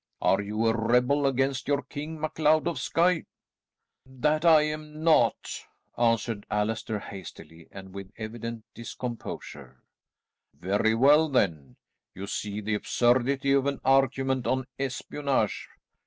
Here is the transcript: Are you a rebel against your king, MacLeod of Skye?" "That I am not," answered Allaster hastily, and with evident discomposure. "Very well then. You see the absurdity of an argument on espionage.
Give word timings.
Are 0.19 0.41
you 0.41 0.65
a 0.65 0.73
rebel 0.75 1.27
against 1.27 1.67
your 1.67 1.83
king, 1.83 2.19
MacLeod 2.19 2.67
of 2.67 2.79
Skye?" 2.79 3.25
"That 4.07 4.43
I 4.45 4.63
am 4.63 5.03
not," 5.03 5.67
answered 5.95 6.47
Allaster 6.49 6.97
hastily, 6.99 7.67
and 7.69 7.93
with 7.93 8.09
evident 8.17 8.65
discomposure. 8.73 9.83
"Very 10.59 10.95
well 10.95 11.29
then. 11.29 11.75
You 12.15 12.25
see 12.25 12.61
the 12.61 12.73
absurdity 12.73 13.51
of 13.51 13.67
an 13.67 13.79
argument 13.85 14.47
on 14.47 14.65
espionage. 14.79 15.69